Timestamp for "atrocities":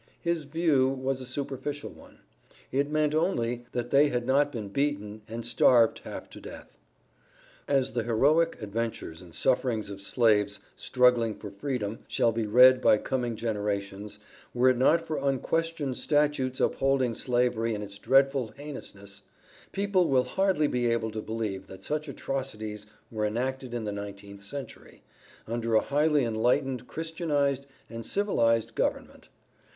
22.07-22.87